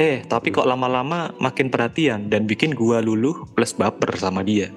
Eh, 0.00 0.24
tapi 0.24 0.48
kok 0.48 0.64
lama-lama 0.64 1.30
makin 1.36 1.68
perhatian 1.68 2.32
dan 2.32 2.48
bikin 2.48 2.72
gue 2.72 2.98
luluh 3.04 3.44
plus 3.52 3.76
baper 3.76 4.16
sama 4.16 4.40
dia. 4.40 4.72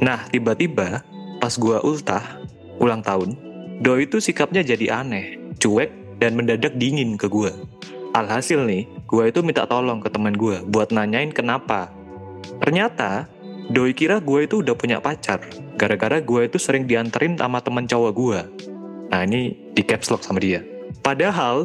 Nah, 0.00 0.24
tiba-tiba 0.32 1.04
pas 1.38 1.52
gue 1.52 1.76
ultah, 1.84 2.40
ulang 2.80 3.04
tahun, 3.04 3.36
doi 3.84 4.08
itu 4.08 4.16
sikapnya 4.16 4.64
jadi 4.64 5.04
aneh, 5.04 5.36
cuek, 5.60 6.16
dan 6.16 6.40
mendadak 6.40 6.72
dingin 6.80 7.20
ke 7.20 7.28
gue. 7.28 7.52
Alhasil 8.16 8.64
nih, 8.64 8.88
gue 9.04 9.24
itu 9.28 9.44
minta 9.44 9.68
tolong 9.68 10.00
ke 10.00 10.08
temen 10.08 10.32
gue 10.32 10.64
buat 10.72 10.88
nanyain 10.88 11.36
kenapa. 11.36 11.92
Ternyata, 12.64 13.28
doi 13.68 13.92
kira 13.92 14.24
gue 14.24 14.48
itu 14.48 14.64
udah 14.64 14.72
punya 14.72 15.04
pacar, 15.04 15.44
gara-gara 15.76 16.16
gue 16.16 16.48
itu 16.48 16.56
sering 16.56 16.88
dianterin 16.88 17.36
sama 17.36 17.60
temen 17.60 17.84
cowok 17.84 18.12
gue. 18.16 18.40
Nah 19.12 19.20
ini 19.26 19.52
di 19.76 19.82
caps 19.84 20.08
lock 20.08 20.24
sama 20.24 20.40
dia. 20.40 20.64
Padahal, 21.00 21.64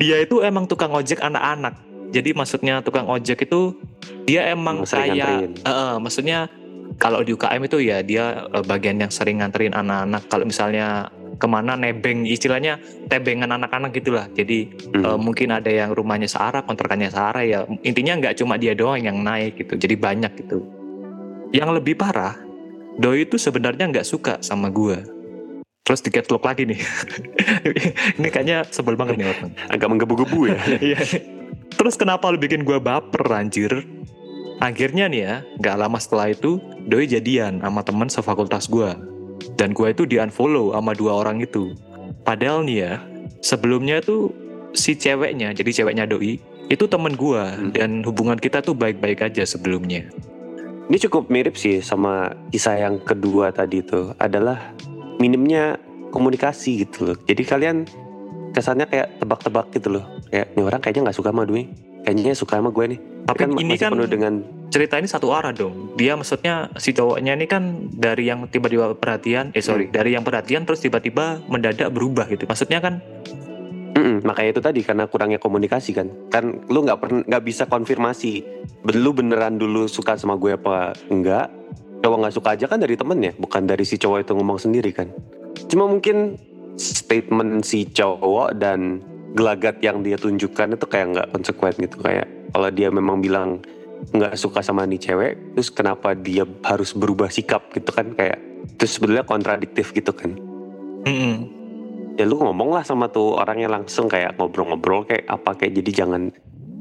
dia 0.00 0.18
itu 0.18 0.42
emang 0.42 0.66
tukang 0.66 0.90
ojek 0.90 1.22
anak-anak. 1.22 1.78
Jadi 2.10 2.30
maksudnya 2.34 2.82
tukang 2.82 3.06
ojek 3.06 3.46
itu, 3.46 3.74
dia 4.26 4.50
emang 4.50 4.86
kayak, 4.86 5.50
eh, 5.62 5.96
maksudnya 5.98 6.46
kalau 6.98 7.26
di 7.26 7.34
UKM 7.34 7.62
itu 7.66 7.78
ya 7.82 8.02
dia 8.04 8.46
eh, 8.50 8.64
bagian 8.66 9.02
yang 9.02 9.10
sering 9.10 9.42
nganterin 9.42 9.74
anak-anak. 9.74 10.22
Kalau 10.30 10.44
misalnya 10.46 11.10
ke 11.34 11.46
mana 11.50 11.74
nebeng, 11.74 12.22
istilahnya 12.26 12.78
tebengan 13.10 13.50
anak-anak 13.50 13.90
gitulah. 13.94 14.26
Jadi 14.30 14.70
Hmm. 14.94 15.02
Eh, 15.02 15.18
mungkin 15.18 15.50
ada 15.50 15.70
yang 15.70 15.90
rumahnya 15.90 16.30
searah, 16.30 16.62
kontrakannya 16.62 17.10
searah 17.10 17.42
ya. 17.42 17.66
Intinya 17.82 18.18
nggak 18.18 18.38
cuma 18.38 18.54
dia 18.54 18.78
doang 18.78 19.02
yang 19.02 19.18
naik 19.18 19.58
gitu. 19.58 19.74
Jadi 19.74 19.94
banyak 19.98 20.32
gitu. 20.38 20.62
Yang 21.50 21.82
lebih 21.82 21.94
parah, 21.98 22.38
Doi 22.94 23.26
itu 23.26 23.34
sebenarnya 23.34 23.90
nggak 23.90 24.06
suka 24.06 24.38
sama 24.38 24.70
gue. 24.70 25.02
Terus 25.84 26.00
di 26.00 26.10
lock 26.16 26.48
lagi 26.48 26.64
nih. 26.64 26.80
Ini 28.18 28.28
kayaknya 28.32 28.64
sebel 28.72 28.96
banget 28.96 29.20
nih 29.20 29.28
orang. 29.28 29.52
Agak 29.68 29.88
menggebu-gebu 29.92 30.48
ya. 30.48 30.56
Iya. 30.80 31.00
Terus 31.76 32.00
kenapa 32.00 32.32
lu 32.32 32.40
bikin 32.40 32.64
gue 32.64 32.80
baper 32.80 33.20
anjir? 33.28 33.84
Akhirnya 34.64 35.12
nih 35.12 35.20
ya, 35.20 35.34
nggak 35.60 35.76
lama 35.76 36.00
setelah 36.00 36.32
itu, 36.32 36.56
Doi 36.88 37.04
jadian 37.04 37.60
sama 37.60 37.84
teman 37.84 38.08
sefakultas 38.08 38.64
gue. 38.72 38.96
Dan 39.60 39.76
gue 39.76 39.92
itu 39.92 40.08
di 40.08 40.16
unfollow 40.16 40.72
sama 40.72 40.96
dua 40.96 41.20
orang 41.20 41.44
itu. 41.44 41.76
Padahal 42.24 42.64
nih 42.64 42.78
ya, 42.80 42.92
sebelumnya 43.44 44.00
tuh 44.00 44.32
si 44.72 44.96
ceweknya, 44.96 45.52
jadi 45.52 45.84
ceweknya 45.84 46.08
Doi, 46.08 46.40
itu 46.72 46.84
temen 46.88 47.12
gue. 47.12 47.44
Dan 47.76 48.00
hubungan 48.08 48.40
kita 48.40 48.64
tuh 48.64 48.72
baik-baik 48.72 49.20
aja 49.20 49.44
sebelumnya. 49.44 50.08
Ini 50.88 50.96
cukup 51.08 51.28
mirip 51.28 51.60
sih 51.60 51.84
sama 51.84 52.32
kisah 52.48 52.88
yang 52.88 53.04
kedua 53.04 53.52
tadi 53.52 53.84
itu 53.84 54.16
adalah 54.16 54.72
minimnya 55.18 55.78
komunikasi 56.14 56.86
gitu 56.86 57.12
loh. 57.12 57.16
Jadi 57.26 57.42
kalian 57.42 57.76
kesannya 58.54 58.86
kayak 58.86 59.18
tebak-tebak 59.18 59.74
gitu 59.74 59.98
loh. 59.98 60.04
Kayak 60.30 60.54
ini 60.54 60.62
orang 60.62 60.80
kayaknya 60.80 61.02
nggak 61.10 61.18
suka 61.18 61.30
sama 61.34 61.42
Dwi. 61.42 61.66
Kayaknya 62.04 62.36
suka 62.36 62.60
sama 62.60 62.70
gue 62.70 62.84
nih. 62.94 63.00
Tapi 63.24 63.38
kan 63.40 63.50
ini 63.56 63.74
kan 63.80 63.90
penuh 63.96 64.08
dengan 64.12 64.44
cerita 64.68 65.00
ini 65.00 65.08
satu 65.08 65.32
arah 65.32 65.56
dong. 65.56 65.96
Dia 65.96 66.12
maksudnya 66.14 66.68
si 66.76 66.92
cowoknya 66.92 67.32
ini 67.32 67.48
kan 67.48 67.88
dari 67.88 68.28
yang 68.28 68.44
tiba-tiba 68.52 68.92
perhatian, 68.92 69.56
eh 69.56 69.64
sorry, 69.64 69.88
dari 69.88 70.12
yang 70.12 70.20
perhatian 70.20 70.68
terus 70.68 70.84
tiba-tiba 70.84 71.40
mendadak 71.48 71.88
berubah 71.88 72.28
gitu. 72.28 72.44
Maksudnya 72.44 72.84
kan 72.84 73.00
Mm-mm, 73.94 74.26
makanya 74.26 74.58
itu 74.58 74.62
tadi 74.62 74.80
karena 74.82 75.06
kurangnya 75.06 75.38
komunikasi 75.38 75.94
kan. 75.94 76.10
Kan 76.28 76.66
lu 76.66 76.82
nggak 76.82 76.98
pernah 76.98 77.22
nggak 77.24 77.44
bisa 77.46 77.64
konfirmasi. 77.70 78.42
Lu 78.90 79.14
beneran 79.14 79.56
dulu 79.56 79.86
suka 79.86 80.18
sama 80.18 80.34
gue 80.34 80.58
apa 80.58 80.92
enggak? 81.08 81.48
Cowok 82.04 82.16
nggak 82.20 82.34
suka 82.36 82.48
aja 82.52 82.68
kan 82.68 82.84
dari 82.84 83.00
temennya, 83.00 83.32
bukan 83.40 83.64
dari 83.64 83.88
si 83.88 83.96
cowok 83.96 84.28
itu 84.28 84.32
ngomong 84.36 84.60
sendiri 84.60 84.92
kan. 84.92 85.08
Cuma 85.72 85.88
mungkin 85.88 86.36
statement 86.76 87.64
si 87.64 87.88
cowok 87.88 88.60
dan 88.60 89.00
gelagat 89.34 89.80
yang 89.80 90.04
dia 90.04 90.20
tunjukkan 90.20 90.76
itu 90.76 90.86
kayak 90.86 91.06
nggak 91.16 91.28
konsekuen 91.32 91.74
gitu 91.80 91.96
kayak 92.04 92.28
kalau 92.54 92.70
dia 92.70 92.88
memang 92.92 93.18
bilang 93.18 93.58
nggak 94.14 94.38
suka 94.38 94.62
sama 94.62 94.86
nih 94.86 95.00
cewek 95.00 95.32
terus 95.58 95.74
kenapa 95.74 96.14
dia 96.14 96.46
harus 96.62 96.94
berubah 96.94 97.26
sikap 97.32 97.66
gitu 97.74 97.90
kan 97.90 98.14
kayak 98.14 98.38
terus 98.78 98.94
sebenarnya 98.94 99.26
kontradiktif 99.26 99.90
gitu 99.90 100.14
kan 100.14 100.38
Mm-mm. 101.08 101.34
ya 102.14 102.24
lu 102.28 102.38
ngomong 102.38 102.78
lah 102.78 102.86
sama 102.86 103.10
tuh 103.10 103.42
orangnya 103.42 103.66
langsung 103.70 104.06
kayak 104.06 104.38
ngobrol-ngobrol 104.38 105.02
kayak 105.02 105.26
apa 105.26 105.56
kayak 105.58 105.82
jadi 105.82 106.04
jangan 106.04 106.30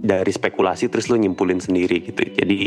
dari 0.04 0.30
spekulasi 0.30 0.92
terus 0.92 1.08
lu 1.08 1.16
nyimpulin 1.16 1.58
sendiri 1.58 2.04
gitu 2.04 2.28
jadi 2.28 2.58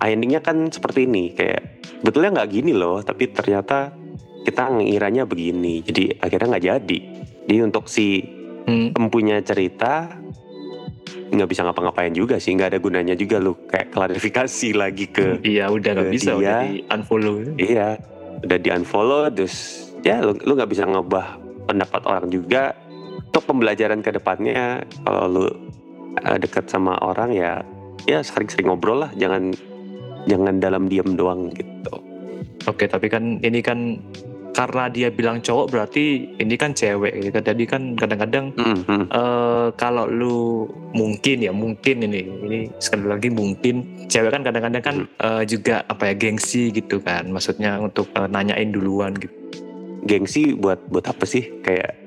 endingnya 0.00 0.40
kan 0.40 0.72
seperti 0.72 1.04
ini 1.04 1.36
kayak 1.36 1.84
betulnya 2.00 2.40
nggak 2.40 2.48
gini 2.50 2.72
loh 2.72 3.04
tapi 3.04 3.28
ternyata 3.28 3.92
kita 4.42 4.72
ngiranya 4.72 5.28
begini 5.28 5.84
jadi 5.84 6.16
akhirnya 6.18 6.56
nggak 6.56 6.66
jadi 6.66 6.98
jadi 7.44 7.60
untuk 7.62 7.86
si 7.86 8.32
Mm. 8.66 8.98
empunya 8.98 9.38
cerita 9.46 10.10
nggak 11.26 11.46
bisa 11.46 11.62
ngapa-ngapain 11.62 12.10
juga 12.10 12.38
sih 12.38 12.50
nggak 12.50 12.74
ada 12.74 12.80
gunanya 12.80 13.14
juga 13.14 13.38
lu 13.38 13.54
kayak 13.62 13.94
klarifikasi 13.94 14.68
lagi 14.74 15.06
ke 15.06 15.38
Iya 15.38 15.70
udah 15.70 15.90
nggak 15.94 16.10
bisa 16.10 16.34
dia. 16.34 16.38
udah 16.38 16.58
di 16.64 16.74
unfollow. 16.84 17.36
iya 17.58 17.88
udah 18.42 18.58
di 18.58 18.68
unfollow 18.70 19.22
terus 19.30 19.54
ya 20.02 20.18
lu 20.18 20.34
lu 20.36 20.54
nggak 20.54 20.66
bisa 20.66 20.82
ngubah 20.82 21.38
pendapat 21.66 22.02
orang 22.06 22.26
juga 22.26 22.74
untuk 23.22 23.42
pembelajaran 23.44 24.02
ke 24.02 24.10
depannya 24.10 24.82
kalau 25.02 25.24
lu 25.26 25.46
eh, 26.24 26.38
deket 26.40 26.70
sama 26.70 26.96
orang 27.04 27.32
ya 27.34 27.60
ya 28.06 28.22
sering-sering 28.22 28.70
ngobrol 28.70 29.02
lah 29.02 29.10
jangan 29.18 29.52
jangan 30.30 30.58
dalam 30.62 30.86
diam 30.86 31.16
doang 31.18 31.50
gitu. 31.52 31.94
Oke 32.66 32.90
tapi 32.90 33.06
kan 33.10 33.38
ini 33.42 33.60
kan 33.62 34.00
karena 34.56 34.88
dia 34.88 35.12
bilang 35.12 35.44
cowok 35.44 35.68
berarti 35.68 36.32
ini 36.40 36.56
kan 36.56 36.72
cewek 36.72 37.12
gitu. 37.28 37.38
Jadi 37.44 37.64
kan 37.68 37.92
kadang-kadang 37.92 38.56
Mm, 38.56 38.78
mm. 38.88 39.04
eh 39.12 39.68
kalau 39.76 40.08
lu 40.08 40.64
mungkin 40.96 41.44
ya 41.44 41.52
mungkin 41.52 42.08
ini 42.08 42.24
ini 42.24 42.58
sekali 42.80 43.04
lagi 43.04 43.28
mungkin 43.28 44.08
cewek 44.08 44.32
kan 44.32 44.40
kadang-kadang 44.40 44.82
kan 44.82 44.96
eh, 45.20 45.44
juga 45.44 45.84
apa 45.92 46.08
ya 46.08 46.14
gengsi 46.16 46.72
gitu 46.72 47.04
kan. 47.04 47.28
Maksudnya 47.28 47.76
untuk 47.76 48.08
eh, 48.16 48.28
nanyain 48.32 48.72
duluan 48.72 49.12
gitu. 49.20 49.34
Gengsi 50.08 50.56
buat 50.56 50.80
buat 50.88 51.04
apa 51.04 51.28
sih? 51.28 51.44
Kayak 51.60 52.05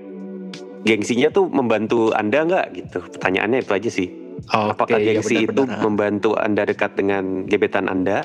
gengsinya 0.83 1.29
tuh 1.31 1.47
membantu 1.51 2.11
anda 2.15 2.45
nggak? 2.45 2.65
Gitu. 2.75 2.97
Pertanyaannya 3.17 3.59
itu 3.63 3.71
aja 3.73 3.89
sih. 3.91 4.07
Apakah 4.49 4.97
ya 5.03 5.19
gengsi 5.19 5.43
itu 5.43 5.51
benar-benar. 5.51 5.83
membantu 5.83 6.29
anda 6.39 6.63
dekat 6.63 6.95
dengan 6.95 7.43
gebetan 7.45 7.91
anda? 7.91 8.23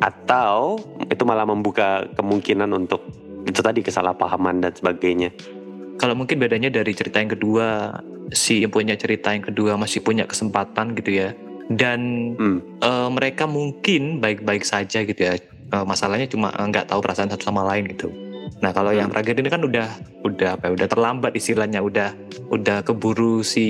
Atau 0.00 0.80
itu 1.08 1.22
malah 1.24 1.44
membuka 1.48 2.08
kemungkinan 2.16 2.68
untuk 2.72 3.04
itu 3.48 3.60
tadi 3.60 3.80
kesalahpahaman 3.80 4.60
dan 4.64 4.72
sebagainya? 4.76 5.32
Kalau 6.00 6.16
mungkin 6.16 6.40
bedanya 6.40 6.72
dari 6.72 6.92
cerita 6.96 7.20
yang 7.20 7.32
kedua 7.32 8.00
si 8.32 8.64
yang 8.64 8.72
punya 8.72 8.96
cerita 8.96 9.32
yang 9.32 9.44
kedua 9.44 9.76
masih 9.76 10.00
punya 10.00 10.24
kesempatan 10.24 10.96
gitu 10.96 11.12
ya. 11.24 11.32
Dan 11.70 12.34
Hmm. 12.36 12.58
eh, 12.82 13.08
mereka 13.12 13.44
mungkin 13.48 14.18
baik-baik 14.20 14.64
saja 14.64 15.04
gitu 15.04 15.20
ya. 15.20 15.36
Eh, 15.70 15.84
masalahnya 15.86 16.26
cuma 16.28 16.52
eh, 16.52 16.66
nggak 16.66 16.88
tahu 16.90 17.00
perasaan 17.00 17.30
satu 17.32 17.48
sama 17.48 17.62
lain 17.64 17.88
gitu 17.88 18.10
nah 18.58 18.74
kalau 18.74 18.90
yang 18.90 19.08
Hmm. 19.08 19.22
terakhir 19.22 19.40
ini 19.40 19.48
kan 19.48 19.62
udah 19.62 19.86
udah 20.26 20.50
apa 20.58 20.62
ya 20.68 20.72
udah 20.76 20.88
terlambat 20.90 21.32
istilahnya 21.32 21.80
udah 21.80 22.10
udah 22.50 22.82
keburu 22.82 23.40
si 23.40 23.66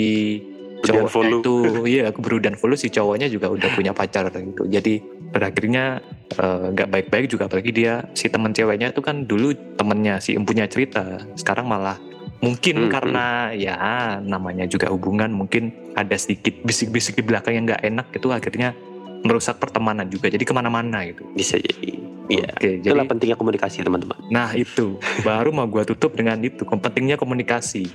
cowoknya 0.81 1.13
follow. 1.13 1.41
itu 1.45 1.55
iya 2.01 2.07
keburu 2.11 2.41
dan 2.41 2.57
follow 2.57 2.75
si 2.75 2.89
cowoknya 2.89 3.29
juga 3.29 3.53
udah 3.53 3.69
punya 3.79 3.93
pacar 3.93 4.33
gitu 4.33 4.65
jadi 4.67 4.99
pada 5.31 5.53
akhirnya 5.53 6.03
eh, 6.35 6.65
nggak 6.75 6.89
baik-baik 6.91 7.31
juga 7.31 7.47
apalagi 7.47 7.71
dia 7.71 8.03
si 8.17 8.27
teman 8.27 8.51
ceweknya 8.51 8.91
itu 8.91 9.05
kan 9.05 9.29
dulu 9.29 9.55
temennya 9.79 10.19
si 10.19 10.35
empunya 10.35 10.67
cerita 10.67 11.23
sekarang 11.39 11.71
malah 11.71 12.01
mungkin 12.41 12.89
Hmm, 12.89 12.91
karena 12.91 13.53
ya 13.53 13.77
namanya 14.25 14.65
juga 14.65 14.89
hubungan 14.89 15.29
mungkin 15.29 15.71
ada 15.93 16.17
sedikit 16.17 16.57
bisik-bisik 16.65 17.21
di 17.21 17.25
belakang 17.29 17.53
yang 17.53 17.69
nggak 17.69 17.85
enak 17.85 18.07
itu 18.17 18.33
akhirnya 18.33 18.73
merusak 19.25 19.61
pertemanan 19.61 20.09
juga 20.09 20.33
jadi 20.33 20.43
ke 20.43 20.53
mana-mana 20.53 21.05
gitu 21.09 21.25
bisa 21.37 21.61
jadi 21.61 22.01
Iya. 22.31 22.47
oke 22.55 22.71
jadi 22.87 22.95
Itulah 22.95 23.11
pentingnya 23.11 23.37
komunikasi 23.37 23.83
teman-teman. 23.83 24.19
Nah 24.31 24.55
itu 24.55 25.03
baru 25.27 25.51
mau 25.51 25.67
gua 25.67 25.83
tutup 25.83 26.15
dengan 26.15 26.39
itu 26.39 26.63
pentingnya 26.63 27.19
komunikasi. 27.19 27.91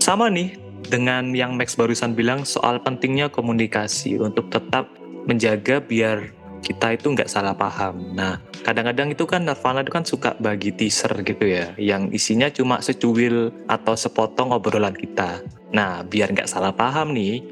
Sama 0.00 0.32
nih 0.32 0.56
dengan 0.88 1.36
yang 1.36 1.60
Max 1.60 1.76
barusan 1.76 2.16
bilang 2.16 2.48
soal 2.48 2.80
pentingnya 2.80 3.28
komunikasi 3.28 4.16
untuk 4.16 4.48
tetap 4.48 4.88
menjaga 5.28 5.84
biar 5.84 6.32
kita 6.64 6.96
itu 6.96 7.12
nggak 7.12 7.28
salah 7.28 7.52
paham. 7.52 8.16
Nah 8.16 8.40
kadang-kadang 8.64 9.12
itu 9.12 9.28
kan 9.28 9.44
Nirvana 9.44 9.84
itu 9.84 9.92
kan 9.92 10.04
suka 10.08 10.34
bagi 10.40 10.72
teaser 10.72 11.12
gitu 11.22 11.44
ya, 11.46 11.76
yang 11.78 12.10
isinya 12.10 12.48
cuma 12.50 12.80
secuil 12.80 13.52
atau 13.68 13.94
sepotong 13.94 14.56
obrolan 14.56 14.96
kita. 14.96 15.44
Nah 15.70 16.02
biar 16.02 16.32
nggak 16.32 16.48
salah 16.48 16.72
paham 16.72 17.12
nih, 17.12 17.44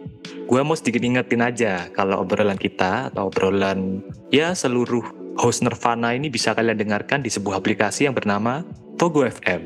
gue 0.45 0.61
mau 0.61 0.77
sedikit 0.77 1.01
ingetin 1.01 1.41
aja 1.41 1.89
kalau 1.93 2.21
obrolan 2.21 2.61
kita 2.61 3.09
atau 3.13 3.33
obrolan 3.33 4.05
ya 4.29 4.53
seluruh 4.53 5.03
host 5.39 5.65
Nirvana 5.67 6.15
ini 6.15 6.31
bisa 6.31 6.55
kalian 6.55 6.79
dengarkan 6.79 7.25
di 7.25 7.31
sebuah 7.31 7.59
aplikasi 7.63 8.07
yang 8.07 8.15
bernama 8.15 8.63
Pogo 8.95 9.27
FM. 9.27 9.63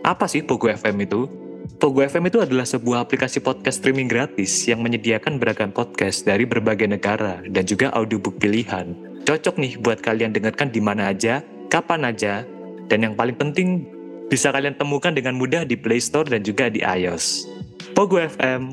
Apa 0.00 0.24
sih 0.24 0.40
Pogo 0.40 0.72
FM 0.72 1.04
itu? 1.04 1.28
Pogo 1.76 2.00
FM 2.00 2.32
itu 2.32 2.40
adalah 2.40 2.64
sebuah 2.64 3.04
aplikasi 3.04 3.44
podcast 3.44 3.84
streaming 3.84 4.08
gratis 4.08 4.64
yang 4.64 4.80
menyediakan 4.80 5.36
beragam 5.36 5.70
podcast 5.72 6.24
dari 6.24 6.48
berbagai 6.48 6.88
negara 6.88 7.44
dan 7.52 7.64
juga 7.68 7.92
audiobook 7.92 8.40
pilihan. 8.40 8.96
Cocok 9.28 9.60
nih 9.60 9.76
buat 9.80 10.00
kalian 10.00 10.32
dengarkan 10.32 10.72
di 10.72 10.80
mana 10.80 11.12
aja, 11.12 11.44
kapan 11.68 12.08
aja, 12.08 12.48
dan 12.88 13.04
yang 13.04 13.14
paling 13.14 13.36
penting 13.36 13.84
bisa 14.32 14.48
kalian 14.48 14.74
temukan 14.74 15.12
dengan 15.12 15.36
mudah 15.36 15.68
di 15.68 15.76
Play 15.76 16.00
Store 16.00 16.24
dan 16.24 16.40
juga 16.40 16.72
di 16.72 16.80
iOS. 16.80 17.44
Pogo 17.92 18.16
FM, 18.16 18.72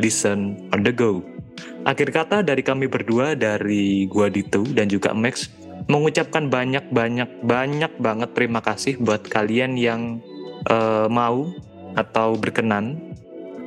listen 0.00 0.56
on 0.72 0.80
the 0.82 0.90
go. 0.90 1.20
Akhir 1.84 2.12
kata 2.12 2.40
dari 2.40 2.64
kami 2.64 2.88
berdua, 2.88 3.36
dari 3.36 4.08
gua 4.08 4.32
Dito 4.32 4.64
dan 4.72 4.88
juga 4.88 5.12
Max, 5.12 5.52
mengucapkan 5.88 6.48
banyak-banyak 6.48 7.44
banyak 7.44 7.92
banget 8.00 8.30
terima 8.36 8.60
kasih 8.60 9.00
buat 9.00 9.24
kalian 9.28 9.76
yang 9.80 10.20
eh, 10.68 11.06
mau 11.08 11.48
atau 11.96 12.36
berkenan 12.36 13.10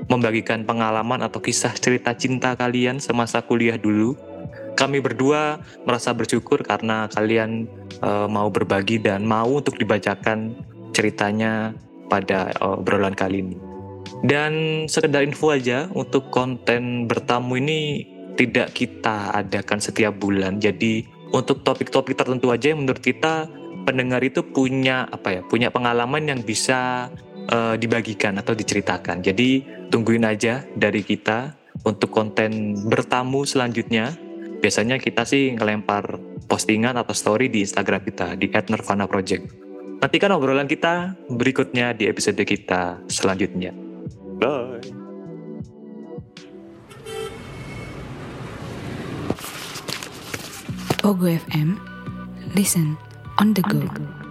membagikan 0.08 0.68
pengalaman 0.68 1.24
atau 1.24 1.40
kisah 1.40 1.72
cerita 1.76 2.12
cinta 2.14 2.54
kalian 2.54 3.00
semasa 3.00 3.42
kuliah 3.42 3.80
dulu. 3.80 4.16
Kami 4.74 5.00
berdua 5.06 5.62
merasa 5.86 6.12
bersyukur 6.14 6.62
karena 6.62 7.10
kalian 7.10 7.66
eh, 8.02 8.28
mau 8.30 8.50
berbagi 8.54 9.02
dan 9.02 9.26
mau 9.26 9.58
untuk 9.58 9.78
dibacakan 9.78 10.54
ceritanya 10.94 11.74
pada 12.08 12.54
eh, 12.54 12.78
obrolan 12.78 13.18
kali 13.18 13.42
ini. 13.42 13.73
Dan 14.22 14.86
sekedar 14.86 15.26
info 15.26 15.50
aja 15.50 15.90
untuk 15.98 16.30
konten 16.30 17.10
bertamu 17.10 17.58
ini 17.58 18.06
tidak 18.38 18.74
kita 18.78 19.34
adakan 19.34 19.80
setiap 19.82 20.14
bulan. 20.18 20.62
Jadi 20.62 21.06
untuk 21.34 21.66
topik-topik 21.66 22.14
tertentu 22.14 22.54
aja 22.54 22.74
yang 22.74 22.86
menurut 22.86 23.02
kita 23.02 23.50
pendengar 23.84 24.22
itu 24.24 24.46
punya 24.46 25.10
apa 25.10 25.40
ya 25.40 25.42
punya 25.44 25.74
pengalaman 25.74 26.30
yang 26.30 26.40
bisa 26.46 27.10
eh, 27.50 27.76
dibagikan 27.76 28.38
atau 28.38 28.54
diceritakan. 28.54 29.26
Jadi 29.26 29.66
tungguin 29.90 30.24
aja 30.24 30.62
dari 30.78 31.02
kita 31.02 31.58
untuk 31.84 32.14
konten 32.14 32.78
bertamu 32.88 33.44
selanjutnya. 33.44 34.14
Biasanya 34.64 34.96
kita 34.96 35.28
sih 35.28 35.52
ngelempar 35.60 36.16
postingan 36.48 36.96
atau 36.96 37.12
story 37.12 37.52
di 37.52 37.68
Instagram 37.68 38.08
kita 38.08 38.40
di 38.40 38.48
@nirvana_project. 38.48 39.44
Nantikan 40.00 40.32
obrolan 40.32 40.72
kita 40.72 41.20
berikutnya 41.28 41.92
di 41.92 42.08
episode 42.08 42.40
kita 42.48 43.04
selanjutnya 43.12 43.83
Bye. 44.44 44.82
Pogo 51.00 51.32
FM. 51.32 51.80
Listen 52.54 52.98
on 53.40 53.54
the 53.54 53.62
go. 53.62 54.23